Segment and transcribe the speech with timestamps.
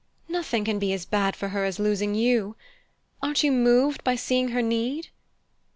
[0.27, 2.55] "Nothing can be as bad for her as losing you!
[3.21, 5.09] Aren't you moved by seeing her need?"